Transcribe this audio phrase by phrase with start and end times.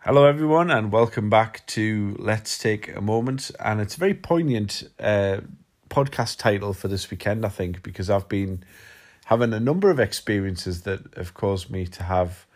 [0.00, 3.52] Hello, everyone, and welcome back to Let's Take a Moment.
[3.60, 5.42] And it's a very poignant uh,
[5.90, 8.64] podcast title for this weekend, I think, because I've been
[9.26, 12.46] having a number of experiences that have caused me to have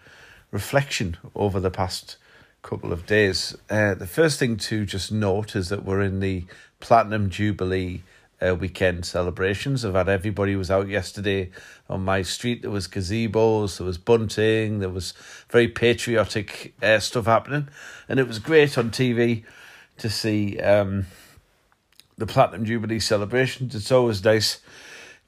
[0.50, 2.16] reflection over the past
[2.62, 3.56] couple of days.
[3.68, 6.44] Uh, the first thing to just note is that we're in the
[6.80, 8.02] Platinum Jubilee
[8.40, 9.84] uh, weekend celebrations.
[9.84, 11.50] I've had everybody was out yesterday
[11.90, 12.62] on my street.
[12.62, 15.12] There was gazebos, there was bunting, there was
[15.50, 17.68] very patriotic uh, stuff happening,
[18.08, 19.44] and it was great on TV
[19.98, 21.06] to see um,
[22.17, 23.75] the Platinum Jubilee celebrations.
[23.75, 24.61] It's always nice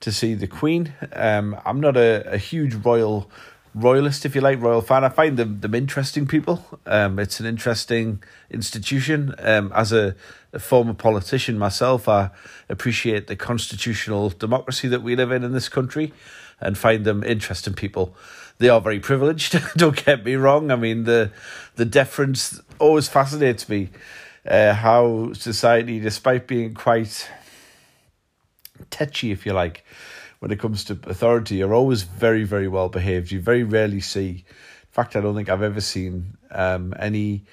[0.00, 0.92] to see the Queen.
[1.12, 3.30] Um, I'm not a, a huge royal
[3.74, 5.04] royalist, if you like, royal fan.
[5.04, 6.64] I find them them interesting people.
[6.86, 9.34] Um, it's an interesting institution.
[9.38, 10.14] Um, as a,
[10.52, 12.30] a former politician myself, I
[12.68, 16.12] appreciate the constitutional democracy that we live in in this country,
[16.60, 18.16] and find them interesting people.
[18.58, 19.58] They are very privileged.
[19.76, 20.70] Don't get me wrong.
[20.70, 21.32] I mean the
[21.76, 23.90] the deference always fascinates me.
[24.46, 27.30] Uh, how society, despite being quite
[28.90, 29.84] tetchy, if you like,
[30.44, 33.32] when it comes to authority are always very, very well behaved.
[33.32, 37.46] You very rarely see, in fact, I don't think I've ever seen um, any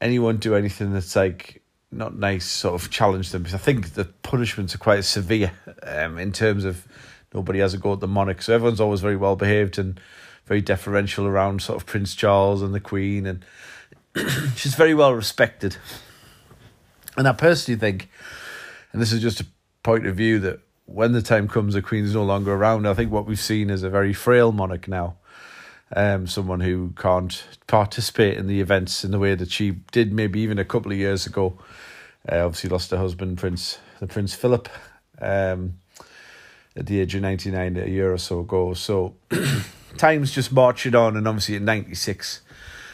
[0.00, 1.60] anyone do anything that's like
[1.90, 3.42] not nice, sort of challenge them.
[3.42, 5.50] Because I think the punishments are quite severe
[5.82, 6.86] um, in terms of
[7.34, 8.42] nobody has a go at the monarch.
[8.42, 9.98] So everyone's always very well behaved and
[10.46, 13.44] very deferential around sort of Prince Charles and the Queen, and
[14.54, 15.78] she's very well respected.
[17.16, 18.08] And I personally think,
[18.92, 19.46] and this is just a
[19.82, 22.86] point of view that when the time comes, the Queen's no longer around.
[22.86, 25.16] I think what we've seen is a very frail monarch now.
[25.94, 30.40] Um, someone who can't participate in the events in the way that she did maybe
[30.40, 31.58] even a couple of years ago.
[32.30, 34.68] Uh, obviously lost her husband, Prince the Prince Philip,
[35.20, 35.74] um,
[36.76, 38.74] at the age of ninety nine a year or so ago.
[38.74, 39.14] So
[39.98, 42.40] time's just marching on, and obviously at ninety six,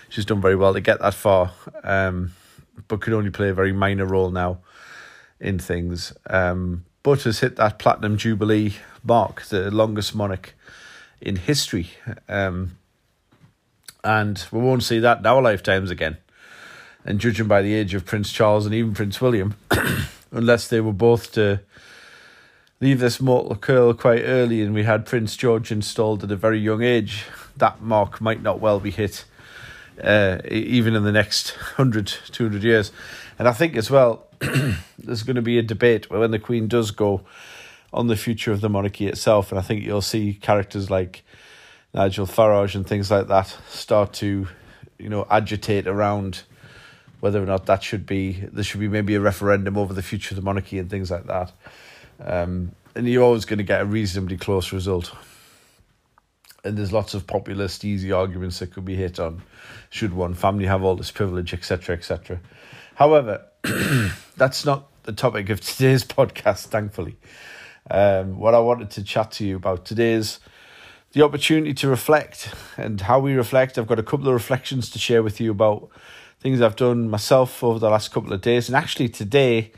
[0.09, 1.53] she's done very well to get that far,
[1.85, 2.33] um,
[2.89, 4.59] but could only play a very minor role now
[5.39, 6.13] in things.
[6.29, 10.53] Um, but has hit that platinum jubilee mark, the longest monarch
[11.23, 11.89] in history.
[12.29, 12.77] Um,
[14.05, 16.19] and we won't see that in our lifetimes again.
[17.07, 19.55] And judging by the age of Prince Charles and even Prince William,
[20.31, 21.61] unless they were both to
[22.79, 26.59] leave this mortal coil quite early and we had Prince George installed at a very
[26.59, 27.25] young age,
[27.57, 29.25] that mark might not well be hit
[30.05, 32.93] uh, even in the next 100, 200 years.
[33.39, 34.28] And I think as well,
[34.99, 37.23] there's going to be a debate when the Queen does go
[37.93, 41.25] on the future of the monarchy itself, and I think you'll see characters like
[41.95, 44.49] Nigel Farage and things like that start to,
[44.99, 46.43] you know, agitate around
[47.21, 50.35] whether or not that should be there should be maybe a referendum over the future
[50.35, 51.53] of the monarchy and things like that.
[52.21, 55.13] Um, and you're always going to get a reasonably close result.
[56.65, 59.43] And there's lots of populist, easy arguments that could be hit on.
[59.91, 62.41] Should one family have all this privilege, etc., etc.
[62.97, 63.45] However,
[64.37, 67.17] that's not the topic of today's podcast, thankfully.
[67.91, 70.39] Um, what I wanted to chat to you about today is
[71.13, 73.79] the opportunity to reflect and how we reflect.
[73.79, 75.89] I've got a couple of reflections to share with you about
[76.41, 78.69] things I've done myself over the last couple of days.
[78.69, 79.73] And actually, today,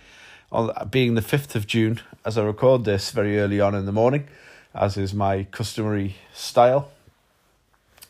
[0.52, 3.92] on being the 5th of June, as I record this very early on in the
[3.92, 4.28] morning,
[4.74, 6.90] as is my customary style,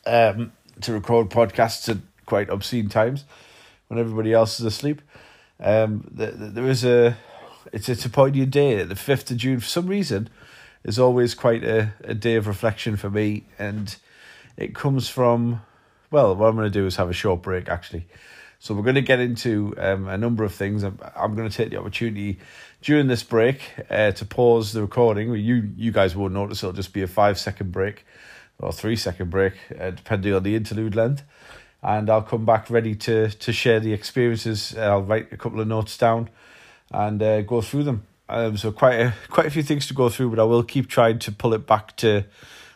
[0.05, 3.25] um, to record podcasts at quite obscene times
[3.89, 5.03] when everybody else is asleep.
[5.61, 7.17] Um, the, the, there is a
[7.73, 8.83] it's it's a poignant day.
[8.83, 10.29] The fifth of June, for some reason,
[10.85, 13.95] is always quite a, a day of reflection for me, and
[14.57, 15.63] it comes from
[16.11, 18.07] well, what I'm going to do is have a short break actually.
[18.59, 20.83] So we're going to get into um, a number of things.
[20.83, 22.39] I'm, I'm going to take the opportunity
[22.83, 25.35] during this break uh, to pause the recording.
[25.35, 28.05] You you guys won't notice; it'll just be a five second break
[28.59, 31.23] or three second break, uh, depending on the interlude length
[31.83, 34.77] and I'll come back ready to to share the experiences.
[34.77, 36.31] I'll write a couple of notes down
[36.91, 38.07] and uh, go through them.
[38.29, 40.89] Um, so quite a quite a few things to go through, but I will keep
[40.89, 42.25] trying to pull it back to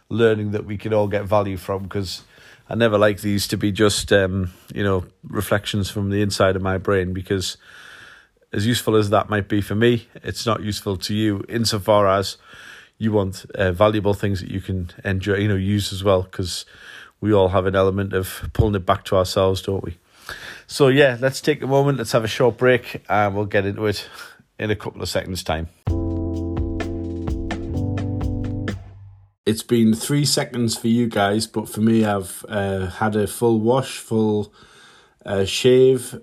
[0.08, 2.22] learning that we can all get value from because
[2.68, 6.62] I never like these to be just um, you know reflections from the inside of
[6.62, 7.56] my brain because
[8.52, 12.36] as useful as that might be for me, it's not useful to you insofar as
[12.98, 16.64] you want uh, valuable things that you can enjoy, you know, use as well because
[17.24, 19.96] we all have an element of pulling it back to ourselves, don't we?
[20.66, 23.86] So, yeah, let's take a moment, let's have a short break, and we'll get into
[23.86, 24.06] it
[24.58, 25.68] in a couple of seconds' time.
[29.46, 33.58] It's been three seconds for you guys, but for me, I've uh, had a full
[33.58, 34.52] wash, full
[35.24, 36.20] uh, shave,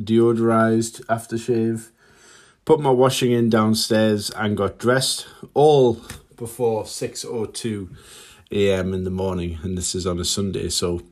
[0.00, 1.90] deodorized aftershave,
[2.64, 6.00] put my washing in downstairs and got dressed all
[6.38, 7.94] before 6.02
[8.50, 8.94] a.m.
[8.94, 9.58] in the morning.
[9.62, 10.68] And this is on a Sunday.
[10.68, 11.02] So,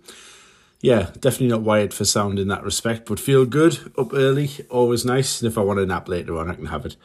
[0.81, 5.05] yeah, definitely not wired for sound in that respect, but feel good up early, always
[5.05, 5.41] nice.
[5.41, 6.97] And if I want a nap later on, I can have it.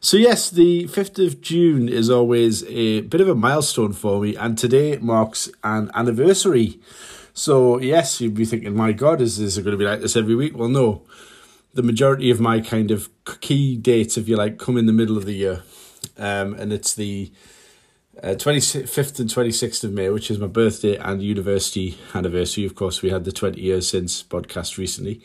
[0.00, 4.34] So, yes, the 5th of June is always a bit of a milestone for me,
[4.34, 6.80] and today marks an anniversary.
[7.34, 10.34] So, yes, you'd be thinking, my God, is this going to be like this every
[10.34, 10.56] week?
[10.56, 11.02] Well, no.
[11.74, 13.10] The majority of my kind of
[13.40, 15.62] key dates, if you like, come in the middle of the year.
[16.16, 17.30] Um, and it's the
[18.22, 22.64] uh, 25th and 26th of May, which is my birthday and university anniversary.
[22.64, 25.22] Of course, we had the 20 years since podcast recently.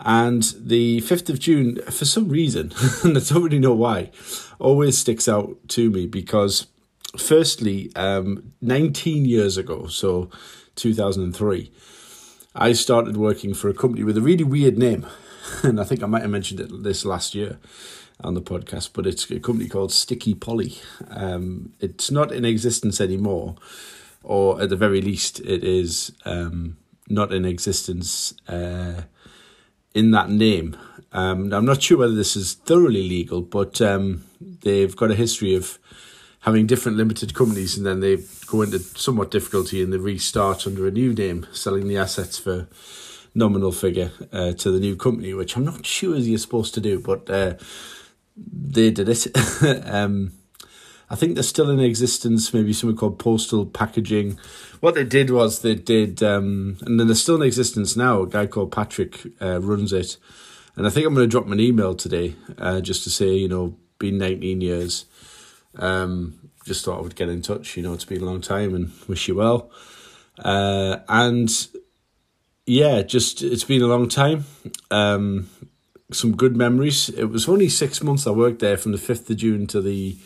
[0.00, 2.72] And the 5th of June, for some reason,
[3.04, 4.10] and I don't really know why,
[4.58, 6.66] always sticks out to me because,
[7.16, 10.30] firstly, um, 19 years ago, so
[10.76, 11.72] 2003,
[12.54, 15.06] I started working for a company with a really weird name.
[15.62, 17.58] And I think I might have mentioned it this last year
[18.20, 20.78] on the podcast, but it's a company called Sticky Polly.
[21.10, 23.56] Um, it's not in existence anymore,
[24.22, 26.76] or at the very least, it is um,
[27.08, 28.34] not in existence.
[28.48, 29.02] Uh,
[29.94, 30.76] in that name.
[31.12, 35.54] Um, I'm not sure whether this is thoroughly legal, but um, they've got a history
[35.54, 35.78] of
[36.40, 40.86] having different limited companies and then they go into somewhat difficulty and they restart under
[40.86, 42.68] a new name, selling the assets for
[43.34, 46.98] nominal figure uh, to the new company, which I'm not sure you're supposed to do,
[47.00, 47.54] but uh,
[48.36, 49.26] they did it.
[49.86, 50.32] um,
[51.10, 54.38] I think they're still in existence, maybe something called postal packaging.
[54.80, 58.22] What they did was they did, um, and then they're still in existence now.
[58.22, 60.18] A guy called Patrick uh, runs it.
[60.76, 63.34] And I think I'm going to drop him an email today uh, just to say,
[63.34, 65.06] you know, been 19 years.
[65.76, 67.76] Um, just thought I would get in touch.
[67.76, 69.70] You know, it's been a long time and wish you well.
[70.38, 71.50] Uh, and
[72.68, 74.44] yeah, just it's been a long time.
[74.90, 75.48] Um,
[76.12, 77.08] some good memories.
[77.08, 80.16] It was only six months I worked there from the 5th of June to the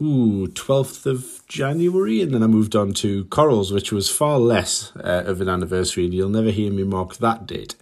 [0.00, 4.92] ooh, 12th of January, and then I moved on to Corals, which was far less
[4.96, 7.74] uh, of an anniversary, and you'll never hear me mark that date.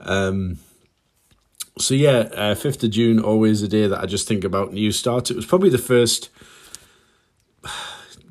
[0.00, 0.58] Um,
[1.78, 4.92] so yeah, uh, 5th of June, always a day that I just think about new
[4.92, 5.30] starts.
[5.30, 6.30] It was probably the first,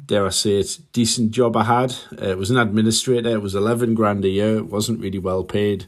[0.06, 1.96] dare I say it, decent job I had.
[2.22, 3.30] Uh, it was an administrator.
[3.30, 4.57] It was 11 grand a year.
[4.57, 5.86] It wasn't really well paid.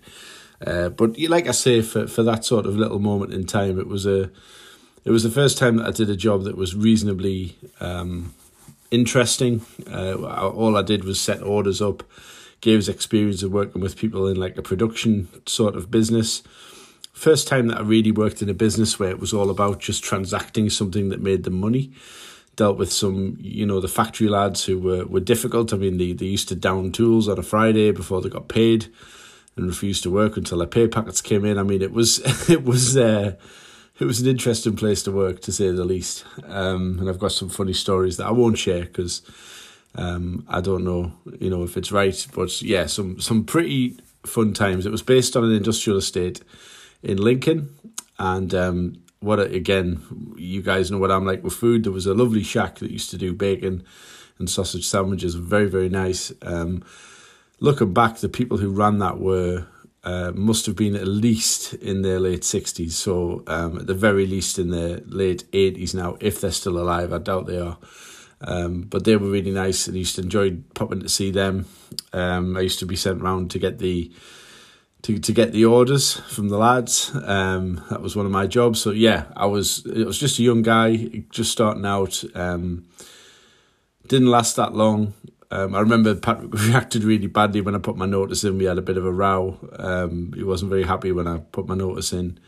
[0.66, 3.88] Uh, but like I say, for, for that sort of little moment in time, it
[3.88, 4.32] was a
[5.06, 8.34] it was the first time that I did a job that was reasonably um,
[8.92, 9.66] interesting.
[9.90, 10.16] Uh,
[10.50, 12.04] all I did was set orders up,
[12.60, 16.44] gave us experience of working with people in like a production sort of business.
[17.14, 20.04] First time that I really worked in a business where it was all about just
[20.04, 21.94] transacting something that made them money.
[22.58, 25.74] Dealt with some, you know, the factory lads who were, were difficult.
[25.74, 28.88] I mean, they, they used to down tools on a Friday before they got paid
[29.56, 31.58] and refused to work until their pay packets came in.
[31.58, 32.20] I mean, it was,
[32.50, 33.36] it was, uh,
[34.00, 36.26] it was an interesting place to work, to say the least.
[36.46, 39.22] Um, and I've got some funny stories that I won't share because
[39.96, 42.28] um, I don't know, you know, if it's right.
[42.34, 44.86] But yeah, some some pretty fun times.
[44.86, 46.42] It was based on an industrial estate
[47.02, 47.76] in Lincoln,
[48.20, 51.84] and um, what again, you guys know what I'm like with food.
[51.84, 53.84] There was a lovely shack that used to do bacon
[54.40, 56.32] and sausage sandwiches, very very nice.
[56.42, 56.84] Um,
[57.60, 59.66] looking back, the people who ran that were
[60.08, 62.92] uh, must have been at least in their late 60s.
[62.92, 67.12] So, um, at the very least, in their late 80s now, if they're still alive.
[67.12, 67.78] I doubt they are.
[68.40, 71.66] Um, but they were really nice and used to enjoy popping to see them.
[72.14, 74.12] Um, I used to be sent round to get the
[75.04, 77.12] to, to get the orders from the lads.
[77.24, 78.82] Um, that was one of my jobs.
[78.82, 82.24] So yeah, I was it was just a young guy just starting out.
[82.36, 82.86] Um,
[84.08, 85.14] didn't last that long.
[85.50, 88.58] Um, I remember Patrick reacted really badly when I put my notice in.
[88.58, 89.58] We had a bit of a row.
[89.78, 92.40] Um, he wasn't very happy when I put my notice in.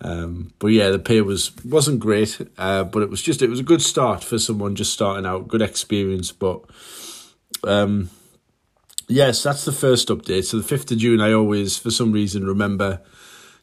[0.00, 3.60] Um, but yeah, the pay was wasn't great, uh, but it was just it was
[3.60, 5.48] a good start for someone just starting out.
[5.48, 6.62] Good experience, but
[7.62, 8.10] um,
[9.08, 10.44] yes, that's the first update.
[10.44, 13.00] So the fifth of June, I always for some reason remember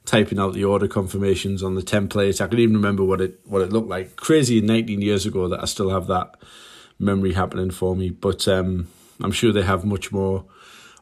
[0.05, 2.41] typing out the order confirmations on the template.
[2.41, 4.15] I can even remember what it what it looked like.
[4.15, 6.36] Crazy, nineteen years ago that I still have that
[6.98, 8.10] memory happening for me.
[8.10, 8.88] But um,
[9.22, 10.46] I'm sure they have much more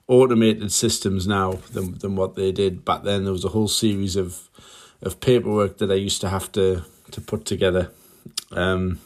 [0.08, 3.24] automated systems now than than what they did back then.
[3.24, 4.50] There was a whole series of
[5.01, 7.91] of paperwork that I used to have to to put together,
[8.51, 9.00] um,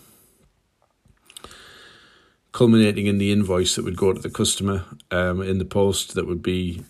[2.52, 6.28] culminating in the invoice that would go to the customer um, in the post that
[6.28, 6.84] would be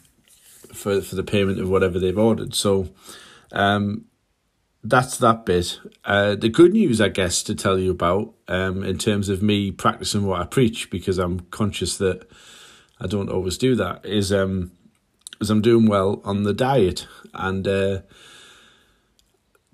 [0.74, 2.56] for for the payment of whatever they've ordered.
[2.56, 2.90] So.
[3.54, 4.06] Um,
[4.84, 5.80] that's that bit.
[6.06, 9.72] Uh, the good news, I guess, to tell you about um, in terms of me
[9.72, 12.28] practicing what I preach, because I'm conscious that
[13.00, 14.72] I don't always do that, is um,
[15.40, 18.02] is I'm doing well on the diet, and uh,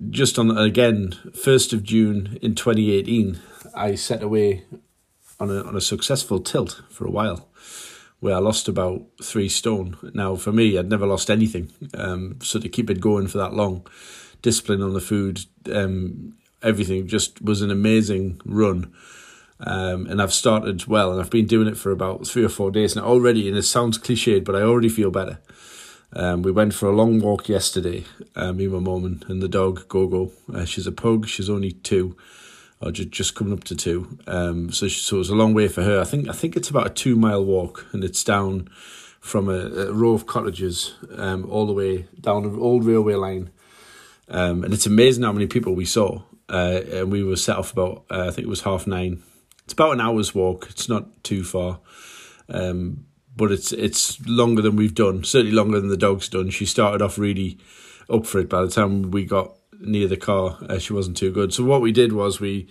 [0.10, 3.40] just on again, first of June in 2018,
[3.74, 4.66] I set away
[5.40, 7.48] on a on a successful tilt for a while,
[8.20, 9.98] where I lost about three stone.
[10.14, 13.54] Now, for me, I'd never lost anything, um, so to keep it going for that
[13.54, 13.86] long,
[14.42, 18.94] discipline on the food, um, everything just was an amazing run.
[19.60, 22.70] Um, and I've started well, and I've been doing it for about three or four
[22.70, 23.48] days now already.
[23.48, 25.40] And it sounds cliched, but I already feel better.
[26.14, 29.48] Um, we went for a long walk yesterday, uh, me, my mum, and, and the
[29.48, 30.32] dog Gogo.
[30.54, 31.28] Uh, she's a pug.
[31.28, 32.16] She's only two,
[32.82, 34.18] or just just coming up to two.
[34.28, 36.00] Um, so she, so it was a long way for her.
[36.00, 38.70] I think I think it's about a two mile walk, and it's down
[39.20, 43.50] from a, a row of cottages um, all the way down an old railway line.
[44.30, 46.22] Um, and it's amazing how many people we saw.
[46.50, 49.22] Uh, and we were set off about uh, I think it was half nine.
[49.66, 50.68] It's about an hour's walk.
[50.70, 51.80] It's not too far.
[52.48, 53.06] Um,
[53.36, 55.24] but it's it's longer than we've done.
[55.24, 56.50] Certainly longer than the dog's done.
[56.50, 57.58] She started off really
[58.10, 58.50] up for it.
[58.50, 61.54] By the time we got near the car, uh, she wasn't too good.
[61.54, 62.68] So what we did was we,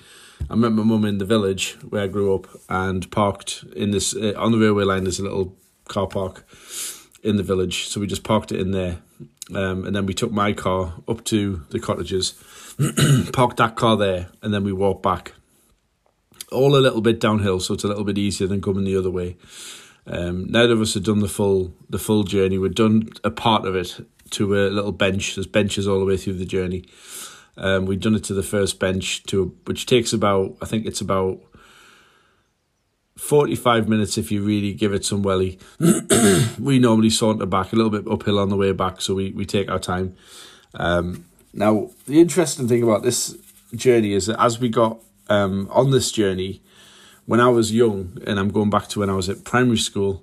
[0.50, 4.14] I met my mum in the village where I grew up and parked in this
[4.14, 5.04] uh, on the railway line.
[5.04, 5.56] There's a little
[5.88, 6.46] car park
[7.22, 8.98] in the village, so we just parked it in there,
[9.54, 12.34] um, and then we took my car up to the cottages,
[13.32, 15.32] parked that car there, and then we walked back.
[16.52, 19.10] All a little bit downhill, so it's a little bit easier than coming the other
[19.10, 19.36] way.
[20.06, 22.58] Um, neither of us had done the full the full journey.
[22.58, 25.34] We'd done a part of it to a little bench.
[25.34, 26.84] There's benches all the way through the journey.
[27.56, 31.00] Um, we've done it to the first bench to which takes about I think it's
[31.00, 31.40] about
[33.16, 35.58] forty five minutes if you really give it some welly.
[36.58, 39.46] we normally saunter back a little bit uphill on the way back, so we we
[39.46, 40.14] take our time.
[40.74, 43.36] Um, now the interesting thing about this
[43.74, 46.62] journey is that as we got um, on this journey,
[47.24, 50.22] when I was young, and I'm going back to when I was at primary school,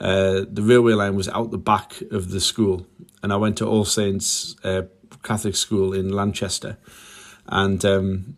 [0.00, 2.86] uh, the railway line was out the back of the school,
[3.22, 4.82] and I went to All Saints uh,
[5.22, 6.78] Catholic School in Lanchester,
[7.46, 8.36] and um,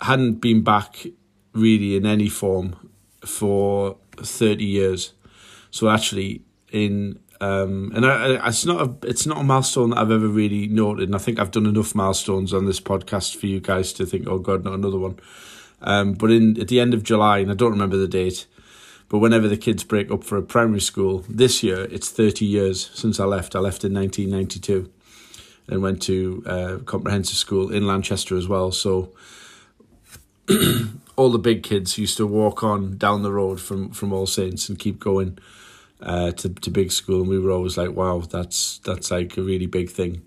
[0.00, 1.06] hadn't been back
[1.52, 2.90] really in any form
[3.24, 5.12] for thirty years.
[5.70, 6.42] So actually,
[6.72, 10.28] in um, and I, I, it's not a it's not a milestone that I've ever
[10.28, 13.92] really noted, and I think I've done enough milestones on this podcast for you guys
[13.94, 15.18] to think, oh God, not another one.
[15.82, 18.46] Um, but in at the end of July, and I don't remember the date,
[19.10, 22.90] but whenever the kids break up for a primary school, this year it's 30 years
[22.94, 23.54] since I left.
[23.54, 24.90] I left in 1992
[25.68, 28.70] and went to uh, comprehensive school in Lanchester as well.
[28.70, 29.12] So
[31.16, 34.68] all the big kids used to walk on down the road from, from All Saints
[34.68, 35.38] and keep going
[36.02, 39.42] uh, to to big school, and we were always like, "Wow, that's that's like a
[39.42, 40.22] really big thing."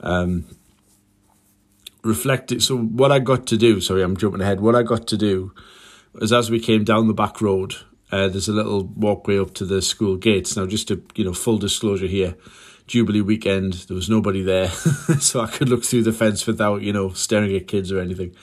[0.00, 0.44] Um.
[2.04, 4.60] So what I got to do, sorry, I'm jumping ahead.
[4.60, 5.52] What I got to do
[6.20, 7.74] is as we came down the back road,
[8.12, 10.56] uh, there's a little walkway up to the school gates.
[10.56, 12.36] Now, just to you know, full disclosure here,
[12.86, 14.68] Jubilee weekend, there was nobody there,
[15.20, 18.34] so I could look through the fence without you know staring at kids or anything.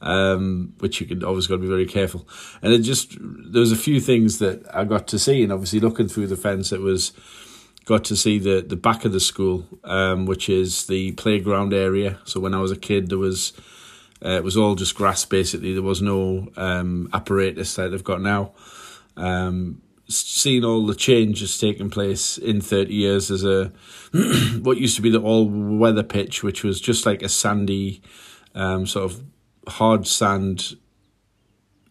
[0.00, 2.28] Um, which you can always got to be very careful.
[2.62, 5.80] And it just there was a few things that I got to see, and obviously
[5.80, 7.12] looking through the fence, it was
[7.84, 12.18] got to see the the back of the school, um, which is the playground area.
[12.24, 13.54] So when I was a kid, there was
[14.24, 15.72] uh, it was all just grass basically.
[15.72, 18.52] There was no um, apparatus that they've got now.
[19.18, 23.70] Um, seeing all the changes taking place in 30 years as a
[24.62, 28.00] what used to be the all weather pitch which was just like a sandy
[28.54, 29.22] um, sort of
[29.66, 30.78] hard sand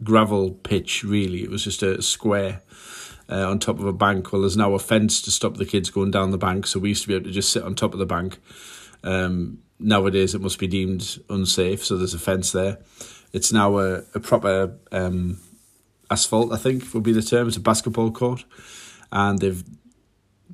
[0.02, 2.64] gravel pitch really it was just a square
[3.30, 4.32] uh, on top of a bank.
[4.32, 6.90] Well, there's now a fence to stop the kids going down the bank, so we
[6.90, 8.40] used to be able to just sit on top of the bank.
[9.04, 12.80] Um, nowadays, it must be deemed unsafe, so there's a fence there.
[13.34, 15.40] It's now a, a proper um,
[16.10, 17.48] asphalt, I think would be the term.
[17.48, 18.46] It's a basketball court,
[19.12, 19.64] and they've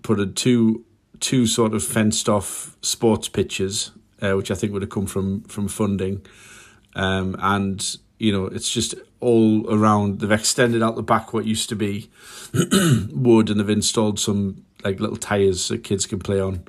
[0.01, 0.85] put a two
[1.19, 3.91] two sort of fenced off sports pitches,
[4.21, 6.25] uh, which I think would have come from from funding,
[6.95, 10.19] um, and you know it's just all around.
[10.19, 12.09] They've extended out the back what used to be
[13.11, 16.63] wood, and they've installed some like little tires that kids can play on.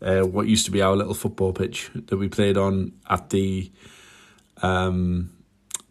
[0.00, 3.72] Uh, what used to be our little football pitch that we played on at the
[4.62, 5.30] um,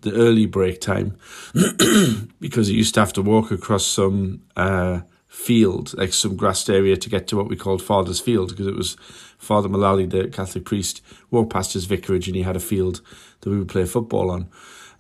[0.06, 1.18] the early break time
[2.40, 6.96] because you used to have to walk across some uh, field, like some grassed area,
[6.96, 8.96] to get to what we called Father's Field because it was
[9.38, 13.02] Father Mullally, the Catholic priest, walked past his vicarage and he had a field
[13.42, 14.50] that we would play football on.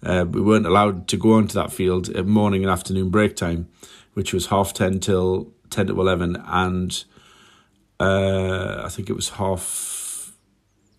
[0.03, 3.67] Uh, we weren't allowed to go onto that field at morning and afternoon break time,
[4.13, 6.43] which was half 10 till 10 to 11.
[6.45, 7.03] And
[7.99, 9.94] uh, I think it was half,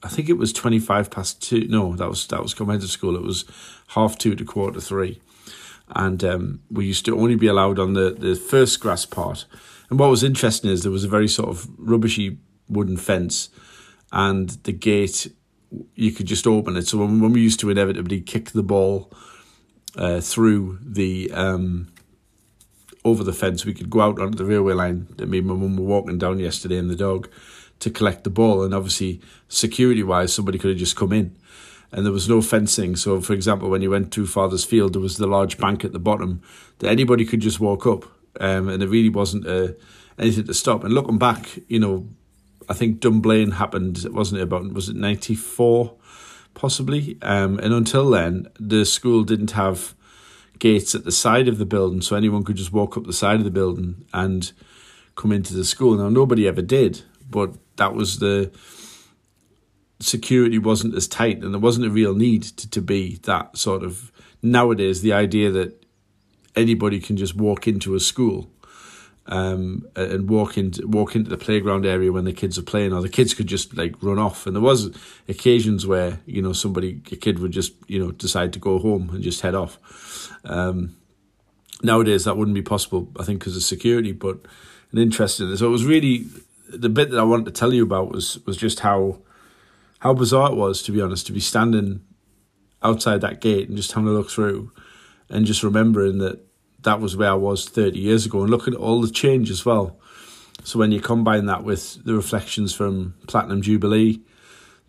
[0.06, 1.66] I think it was 25 past two.
[1.66, 3.16] No, that was, that was coming to school.
[3.16, 3.44] It was
[3.88, 5.20] half two to quarter three.
[5.96, 9.46] And um, we used to only be allowed on the, the first grass part.
[9.90, 13.48] And what was interesting is there was a very sort of rubbishy wooden fence,
[14.12, 15.32] and the gate
[15.96, 16.86] you could just open it.
[16.86, 19.12] So when, when we used to inevitably kick the ball
[19.96, 21.88] uh, through the um,
[23.04, 25.54] over the fence, we could go out onto the railway line that me and my
[25.54, 27.28] mum were walking down yesterday and the dog
[27.80, 28.62] to collect the ball.
[28.62, 31.36] And obviously, security wise, somebody could have just come in.
[31.92, 32.96] And there was no fencing.
[32.96, 35.92] So, for example, when you went to Father's Field, there was the large bank at
[35.92, 36.42] the bottom
[36.78, 38.04] that anybody could just walk up.
[38.40, 39.68] Um, and there really wasn't uh,
[40.18, 40.84] anything to stop.
[40.84, 42.08] And looking back, you know,
[42.68, 45.94] I think Dunblane happened, wasn't it, about, was it 94
[46.54, 47.18] possibly?
[47.22, 49.94] Um, and until then, the school didn't have
[50.58, 53.38] gates at the side of the building, so anyone could just walk up the side
[53.38, 54.52] of the building and
[55.14, 55.96] come into the school.
[55.96, 58.50] Now, nobody ever did, but that was the
[60.00, 63.82] security wasn't as tight, and there wasn't a real need to, to be that sort
[63.82, 64.12] of.
[64.42, 65.84] Nowadays, the idea that
[66.54, 68.50] anybody can just walk into a school
[69.26, 73.02] um, and walk into walk into the playground area when the kids are playing, or
[73.02, 74.46] the kids could just like run off.
[74.46, 74.96] And there was
[75.28, 79.10] occasions where you know somebody a kid would just you know decide to go home
[79.10, 79.78] and just head off.
[80.44, 80.96] Um,
[81.82, 84.12] nowadays that wouldn't be possible, I think, because of security.
[84.12, 84.38] But
[84.92, 85.54] an interesting.
[85.56, 86.26] So it was really
[86.68, 89.20] the bit that I wanted to tell you about was was just how
[90.00, 92.04] how bizarre it was, to be honest, to be standing
[92.82, 94.72] outside that gate and just having a look through,
[95.28, 96.40] and just remembering that
[96.82, 99.64] that was where I was 30 years ago, and looking at all the change as
[99.64, 99.98] well.
[100.64, 104.20] So when you combine that with the reflections from Platinum Jubilee,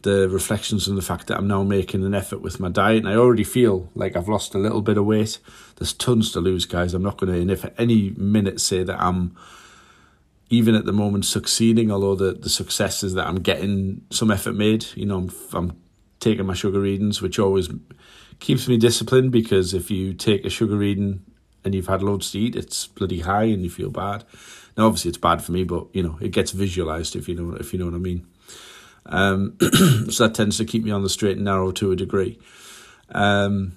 [0.01, 3.09] the reflections on the fact that I'm now making an effort with my diet, and
[3.09, 5.39] I already feel like I've lost a little bit of weight.
[5.77, 6.93] There's tons to lose, guys.
[6.93, 9.35] I'm not going to, in if at any minute, say that I'm
[10.49, 11.91] even at the moment succeeding.
[11.91, 14.85] Although the the success is that I'm getting some effort made.
[14.95, 15.81] You know, I'm, I'm
[16.19, 17.69] taking my sugar readings, which always
[18.39, 21.23] keeps me disciplined because if you take a sugar reading
[21.63, 24.23] and you've had loads to eat, it's bloody high and you feel bad.
[24.77, 27.55] Now, obviously, it's bad for me, but you know, it gets visualized if you know
[27.55, 28.27] if you know what I mean.
[29.05, 29.57] Um,
[30.09, 32.39] so that tends to keep me on the straight and narrow to a degree.
[33.09, 33.73] Um,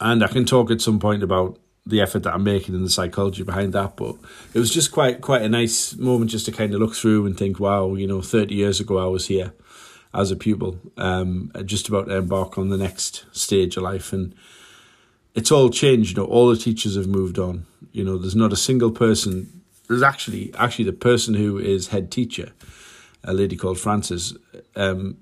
[0.00, 2.90] and I can talk at some point about the effort that I'm making and the
[2.90, 3.96] psychology behind that.
[3.96, 4.16] But
[4.54, 7.36] it was just quite quite a nice moment just to kind of look through and
[7.36, 9.52] think, wow, you know, 30 years ago I was here
[10.14, 14.12] as a pupil, um, just about to embark on the next stage of life.
[14.12, 14.34] And
[15.34, 16.16] it's all changed.
[16.16, 17.66] You know, all the teachers have moved on.
[17.92, 19.62] You know, there's not a single person.
[19.86, 22.52] There's actually actually the person who is head teacher
[23.24, 24.36] a lady called Frances,
[24.76, 25.18] um,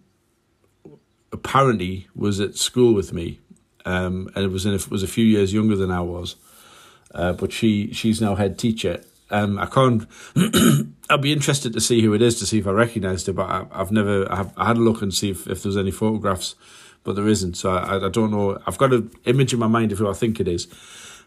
[1.33, 3.40] apparently was at school with me,
[3.85, 6.37] um, and it was in a, was a few years younger than I was,
[7.14, 9.03] uh, but she she's now head teacher.
[9.31, 10.07] Um, I can't.
[11.11, 13.49] I'll be interested to see who it is to see if I recognised her, but
[13.49, 14.31] I, have never.
[14.31, 16.55] I, have, I had a look and see if, if there's any photographs,
[17.05, 17.57] but there isn't.
[17.57, 18.61] So I, I don't know.
[18.66, 20.69] I've got an image in my mind of who I think it is,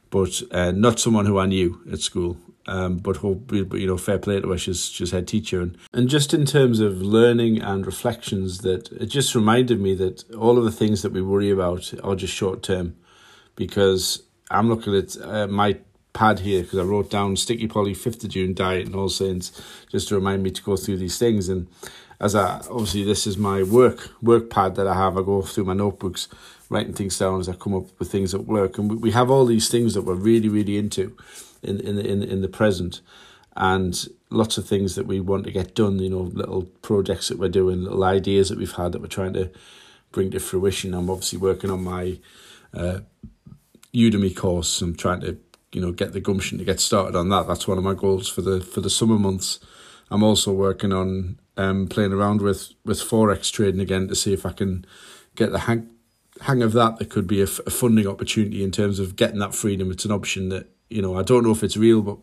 [0.10, 2.38] but uh, not someone who I knew at school.
[2.68, 4.58] Um, but hope you know, fair play to her.
[4.58, 9.08] She's she's head teacher, and and just in terms of learning and reflections, that it
[9.08, 12.62] just reminded me that all of the things that we worry about are just short
[12.62, 12.96] term,
[13.56, 15.78] because I'm looking at uh, my
[16.14, 19.62] pad here because I wrote down Sticky Polly fifth of June diet and All Saints
[19.92, 21.68] just to remind me to go through these things and
[22.20, 25.18] as I obviously this is my work work pad that I have.
[25.18, 26.28] I go through my notebooks,
[26.70, 29.46] writing things down as I come up with things at work, and we have all
[29.46, 31.16] these things that we're really really into
[31.64, 33.02] in in in in the present,
[33.56, 36.00] and lots of things that we want to get done.
[36.00, 39.34] You know, little projects that we're doing, little ideas that we've had that we're trying
[39.34, 39.50] to
[40.12, 40.94] bring to fruition.
[40.94, 42.20] I'm obviously working on my
[42.74, 43.00] uh,
[43.94, 44.82] Udemy course.
[44.82, 45.38] I'm trying to
[45.72, 47.48] you know get the gumption to get started on that.
[47.48, 49.60] That's one of my goals for the for the summer months.
[50.12, 54.46] I'm also working on um, playing around with with forex trading again to see if
[54.46, 54.86] I can
[55.36, 55.90] get the hang
[56.42, 57.00] hang of that.
[57.00, 59.92] There could be a, a funding opportunity in terms of getting that freedom.
[59.92, 62.18] It's an option that you know, I don't know if it's real, but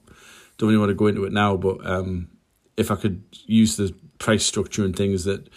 [0.59, 1.57] don't really want to go into it now.
[1.57, 2.29] But um,
[2.76, 5.48] if I could use the price structure and things that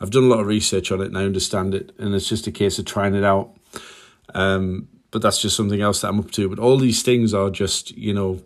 [0.00, 2.46] I've done a lot of research on it and I understand it, and it's just
[2.46, 3.56] a case of trying it out.
[4.34, 6.46] Um, but that's just something else that I'm up to.
[6.46, 8.44] But all these things are just, you know,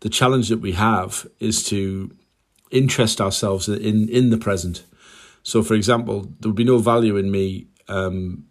[0.00, 2.14] the challenge that we have is to
[2.70, 4.84] interest ourselves in in the present.
[5.42, 8.44] So, for example, there would be no value in me um,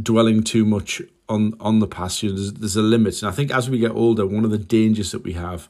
[0.00, 2.22] dwelling too much on on the past.
[2.22, 4.50] You know, there's, there's a limit, and I think as we get older, one of
[4.50, 5.68] the dangers that we have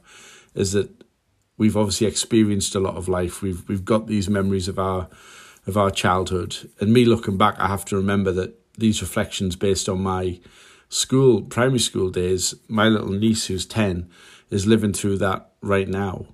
[0.53, 0.89] is that
[1.57, 3.41] we've obviously experienced a lot of life.
[3.41, 5.09] We've we've got these memories of our
[5.67, 9.89] of our childhood, and me looking back, I have to remember that these reflections based
[9.89, 10.39] on my
[10.89, 12.53] school primary school days.
[12.67, 14.09] My little niece, who's ten,
[14.49, 16.27] is living through that right now,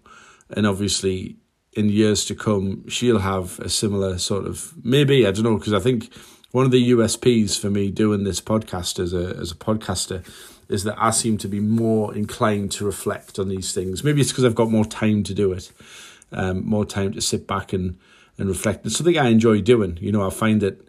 [0.49, 1.37] and obviously
[1.73, 5.73] in years to come, she'll have a similar sort of maybe I don't know because
[5.73, 6.13] I think
[6.51, 10.25] one of the USPs for me doing this podcast as a as a podcaster
[10.69, 14.03] is that I seem to be more inclined to reflect on these things.
[14.03, 15.71] Maybe it's because I've got more time to do it,
[16.31, 17.97] um, more time to sit back and
[18.37, 18.85] and reflect.
[18.85, 19.97] It's something I enjoy doing.
[20.01, 20.87] You know, I find that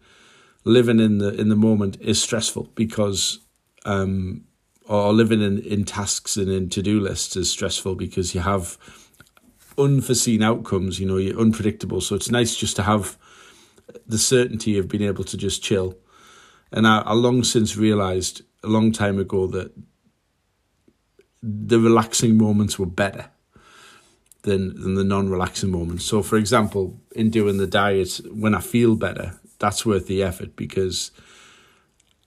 [0.64, 3.40] living in the in the moment is stressful because
[3.84, 4.44] um
[4.86, 8.76] or living in, in tasks and in to do lists is stressful because you have
[9.78, 12.00] unforeseen outcomes, you know, you're unpredictable.
[12.00, 13.16] So it's nice just to have
[14.06, 15.96] the certainty of being able to just chill.
[16.72, 19.72] And I, I long since realized a long time ago that
[21.42, 23.30] the relaxing moments were better
[24.42, 26.04] than than the non-relaxing moments.
[26.04, 30.56] So, for example, in doing the diet, when I feel better, that's worth the effort
[30.56, 31.10] because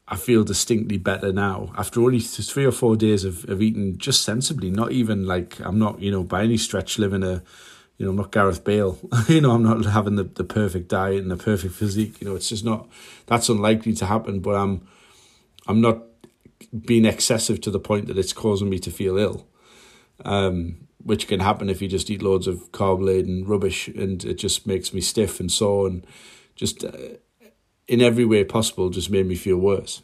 [0.07, 4.21] I feel distinctly better now after only three or four days of, of eating just
[4.21, 4.69] sensibly.
[4.69, 7.41] Not even like I'm not, you know, by any stretch living a,
[7.97, 8.99] you know, I'm not Gareth Bale.
[9.27, 12.21] you know, I'm not having the, the perfect diet and the perfect physique.
[12.21, 12.87] You know, it's just not.
[13.25, 14.41] That's unlikely to happen.
[14.41, 14.87] But I'm,
[15.67, 16.03] I'm not
[16.85, 19.47] being excessive to the point that it's causing me to feel ill.
[20.23, 24.35] Um, which can happen if you just eat loads of carb laden rubbish and it
[24.35, 26.05] just makes me stiff and sore and
[26.55, 26.97] just uh,
[27.87, 30.01] in every way possible just made me feel worse.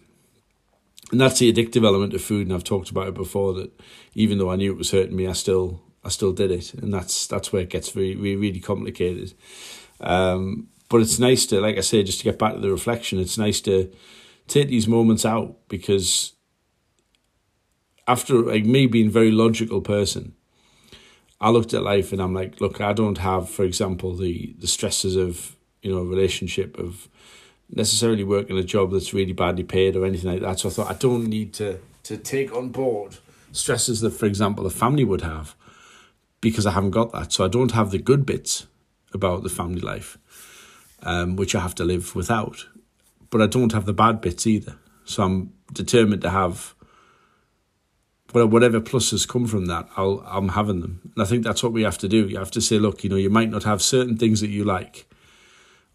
[1.11, 3.53] And that's the addictive element of food, and I've talked about it before.
[3.53, 3.71] That
[4.15, 6.93] even though I knew it was hurting me, I still I still did it, and
[6.93, 9.33] that's that's where it gets very really, really complicated.
[9.99, 13.19] Um, but it's nice to, like I say, just to get back to the reflection.
[13.19, 13.91] It's nice to
[14.47, 16.33] take these moments out because
[18.07, 20.33] after like me being a very logical person,
[21.39, 24.67] I looked at life and I'm like, look, I don't have, for example, the the
[24.67, 27.07] stresses of you know relationship of
[27.71, 30.60] necessarily working a job that's really badly paid or anything like that.
[30.60, 33.17] So I thought I don't need to to take on board
[33.51, 35.55] stresses that, for example, a family would have
[36.39, 37.31] because I haven't got that.
[37.31, 38.67] So I don't have the good bits
[39.13, 40.17] about the family life,
[41.03, 42.65] um, which I have to live without.
[43.29, 44.77] But I don't have the bad bits either.
[45.05, 46.75] So I'm determined to have
[48.34, 51.12] whatever pluses come from that, I'll I'm having them.
[51.15, 52.27] And I think that's what we have to do.
[52.27, 54.63] You have to say, look, you know, you might not have certain things that you
[54.63, 55.05] like,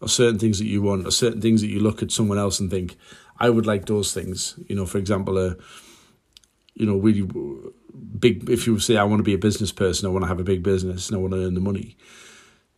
[0.01, 2.59] or certain things that you want, or certain things that you look at someone else
[2.59, 2.97] and think,
[3.39, 4.59] I would like those things.
[4.67, 5.55] You know, for example, a
[6.73, 7.27] you know, really
[8.19, 8.49] big.
[8.49, 10.43] If you say I want to be a business person, I want to have a
[10.43, 11.97] big business, and I want to earn the money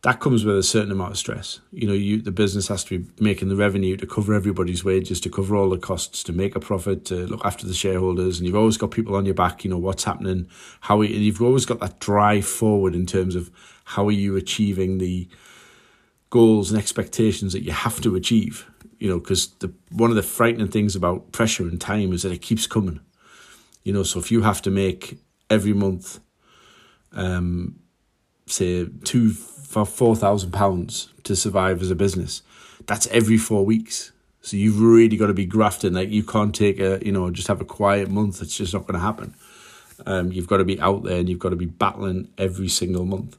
[0.02, 1.60] that comes with a certain amount of stress.
[1.72, 5.20] You know, you the business has to be making the revenue to cover everybody's wages,
[5.20, 8.46] to cover all the costs, to make a profit, to look after the shareholders, and
[8.46, 9.62] you've always got people on your back.
[9.62, 10.48] You know what's happening,
[10.80, 13.50] how and you've always got that drive forward in terms of
[13.84, 15.28] how are you achieving the
[16.30, 18.66] goals and expectations that you have to achieve.
[18.98, 22.32] You know, because the one of the frightening things about pressure and time is that
[22.32, 23.00] it keeps coming.
[23.82, 26.20] You know, so if you have to make every month,
[27.12, 27.80] um,
[28.46, 32.42] say two for four thousand pounds to survive as a business.
[32.86, 34.12] That's every four weeks.
[34.42, 35.94] So you've really got to be grafting.
[35.94, 38.42] Like you can't take a you know just have a quiet month.
[38.42, 39.34] It's just not going to happen.
[40.06, 43.04] Um, you've got to be out there and you've got to be battling every single
[43.04, 43.36] month.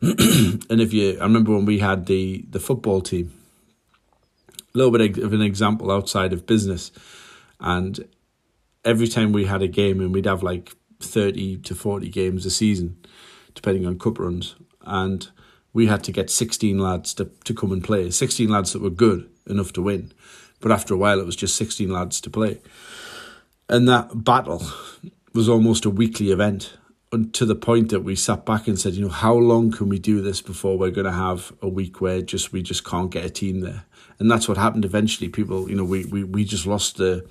[0.00, 3.32] and if you, I remember when we had the the football team.
[4.74, 6.90] A little bit of an example outside of business,
[7.60, 8.08] and
[8.84, 12.50] every time we had a game, and we'd have like thirty to forty games a
[12.50, 12.96] season,
[13.54, 15.30] depending on cup runs, and
[15.74, 18.08] we had to get 16 lads to, to come and play.
[18.08, 20.12] 16 lads that were good enough to win.
[20.60, 22.60] But after a while, it was just 16 lads to play.
[23.68, 24.64] And that battle
[25.34, 26.74] was almost a weekly event
[27.18, 29.98] to the point that we sat back and said, you know, how long can we
[29.98, 33.24] do this before we're going to have a week where just we just can't get
[33.24, 33.84] a team there?
[34.18, 35.28] And that's what happened eventually.
[35.28, 37.26] People, you know, we, we, we just lost the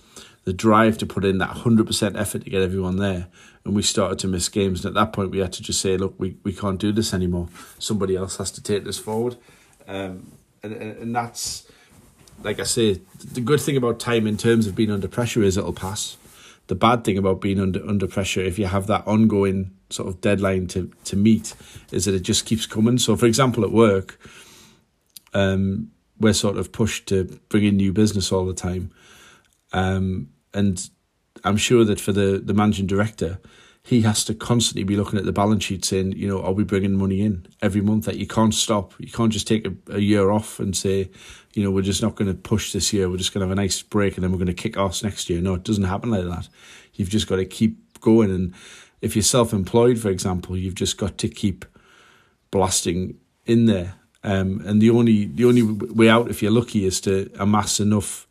[0.45, 3.27] the drive to put in that 100% effort to get everyone there.
[3.63, 4.83] And we started to miss games.
[4.83, 7.13] And at that point, we had to just say, look, we, we can't do this
[7.13, 7.47] anymore.
[7.79, 9.37] Somebody else has to take this forward.
[9.87, 11.65] Um, and, and that's,
[12.43, 15.55] like I say, the good thing about time in terms of being under pressure is
[15.55, 16.17] it'll pass.
[16.67, 20.21] The bad thing about being under under pressure, if you have that ongoing sort of
[20.21, 21.55] deadline to, to meet,
[21.91, 22.97] is that it just keeps coming.
[22.97, 24.19] So, for example, at work,
[25.33, 28.91] um, we're sort of pushed to bring in new business all the time.
[29.73, 30.89] Um, and
[31.43, 33.39] I'm sure that for the, the managing director,
[33.85, 36.63] he has to constantly be looking at the balance sheet saying, you know, are we
[36.63, 38.93] bringing money in every month that you can't stop?
[38.97, 41.11] You can't just take a, a year off and say,
[41.53, 43.09] you know, we're just not going to push this year.
[43.09, 45.03] We're just going to have a nice break and then we're going to kick off
[45.03, 45.41] next year.
[45.41, 46.47] No, it doesn't happen like that.
[46.93, 48.31] You've just got to keep going.
[48.31, 48.53] And
[49.01, 51.65] if you're self employed, for example, you've just got to keep
[52.51, 53.95] blasting in there.
[54.23, 58.27] Um, and the only the only way out, if you're lucky, is to amass enough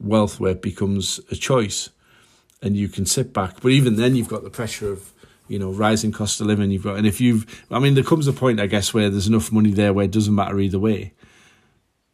[0.00, 1.90] wealth where it becomes a choice
[2.62, 3.60] and you can sit back.
[3.60, 5.12] But even then, you've got the pressure of
[5.48, 6.70] you know rising cost of living.
[6.70, 9.26] You've got, and if you've, I mean, there comes a point, I guess, where there's
[9.26, 11.12] enough money there where it doesn't matter either way.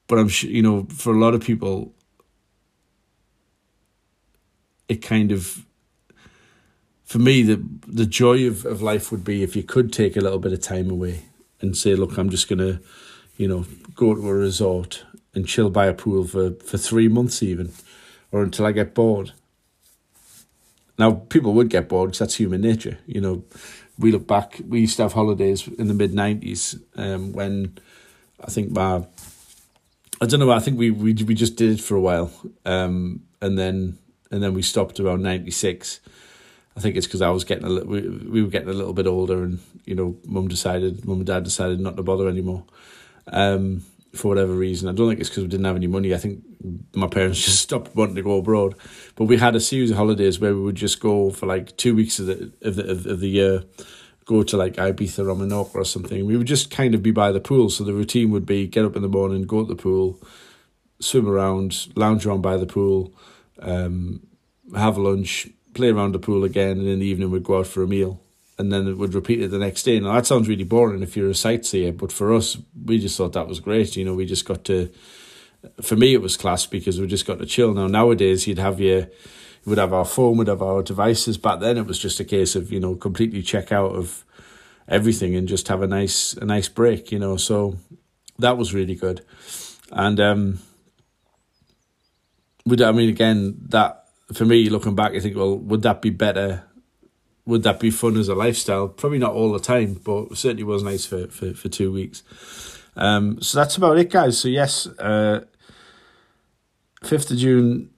[0.07, 1.93] But I'm sure, you know, for a lot of people,
[4.89, 5.67] it kind of,
[7.05, 10.21] for me, the the joy of, of life would be if you could take a
[10.21, 11.25] little bit of time away
[11.61, 12.81] and say, look, I'm just gonna
[13.37, 15.05] you know, go to a resort
[15.35, 17.73] and chill by a pool for, for three months even,
[18.33, 19.33] or until I get bored.
[20.99, 22.99] Now, people would get bored because that's human nature.
[23.07, 23.45] You know,
[23.99, 27.79] we look back, we used to have holidays in the mid 90s um, when
[28.41, 29.07] I think my,
[30.21, 32.33] I don't know, I think we, we, we just did it for a while.
[32.65, 33.99] Um, and then,
[34.31, 36.01] and then we stopped around 96.
[36.77, 38.93] I think it's because I was getting a little, we, we were getting a little
[38.93, 42.65] bit older and, you know, mum decided, mum and dad decided not to bother anymore.
[43.29, 43.83] Um,
[44.19, 44.89] for whatever reason.
[44.89, 46.15] I don't think it's because we didn't have any money.
[46.15, 46.43] I think
[46.95, 48.75] my parents just stopped wanting to go abroad.
[49.15, 51.95] But we had a series of holidays where we would just go for like two
[51.95, 53.65] weeks of the of the of, the year,
[54.25, 56.27] go to like Ibiza or Menorca or something.
[56.27, 57.71] We would just kind of be by the pool.
[57.71, 60.21] So the routine would be get up in the morning, go to the pool,
[61.01, 63.15] swim around, lounge around by the pool,
[63.61, 64.27] um,
[64.75, 67.83] have lunch, play around the pool again, and in the evening we'd go out for
[67.83, 68.21] a meal
[68.59, 70.01] and then it would repeat it the next day.
[70.01, 73.35] Now that sounds really boring if you're a sightseer, but for us, we just thought
[73.35, 73.97] that was great.
[73.97, 74.91] You know, we just got to.
[75.83, 77.75] For me, it was class because we just got to chill.
[77.75, 79.09] Now nowadays, you'd have your,
[79.65, 81.39] would have our phone, would have our devices.
[81.39, 84.25] Back then, it was just a case of you know completely check out of
[84.89, 87.13] everything and just have a nice a nice break.
[87.13, 87.77] You know, so
[88.39, 89.25] that was really good,
[89.93, 90.59] and um,
[92.65, 96.11] would I mean again that for me looking back, I think well, would that be
[96.11, 96.65] better
[97.47, 98.89] would that be fun as a lifestyle?
[98.89, 102.23] Probably not all the time, but certainly was nice for, for, for two weeks.
[102.97, 104.39] Um, so that's about it, guys.
[104.39, 105.45] So, yes, uh,
[107.03, 107.91] 5th of June,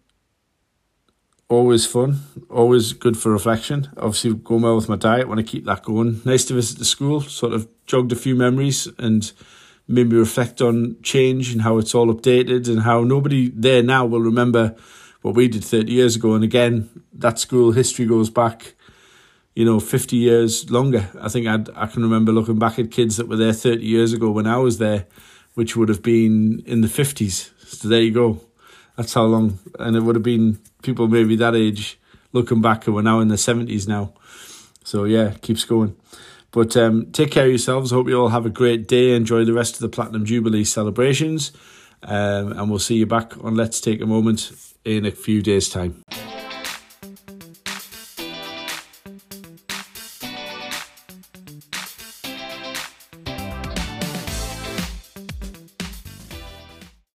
[1.49, 3.89] always fun, always good for reflection.
[3.97, 6.21] Obviously, going well with my diet, want to keep that going.
[6.25, 9.33] Nice to visit the school, sort of jogged a few memories and
[9.87, 14.05] made me reflect on change and how it's all updated and how nobody there now
[14.05, 14.77] will remember
[15.23, 16.35] what we did 30 years ago.
[16.35, 18.75] And again, that school history goes back
[19.59, 21.09] you know, 50 years longer.
[21.21, 24.12] I think I'd, I can remember looking back at kids that were there 30 years
[24.12, 25.07] ago when I was there,
[25.55, 27.51] which would have been in the 50s.
[27.66, 28.40] So there you go.
[28.97, 29.59] That's how long.
[29.81, 31.99] And it would have been people maybe that age
[32.33, 34.12] looking back who are now in their 70s now.
[34.85, 35.97] So yeah, keeps going.
[36.53, 37.90] But um, take care of yourselves.
[37.90, 39.16] Hope you all have a great day.
[39.16, 41.51] Enjoy the rest of the Platinum Jubilee celebrations.
[42.05, 44.53] Um, and we'll see you back on Let's Take a Moment
[44.85, 46.05] in a few days' time.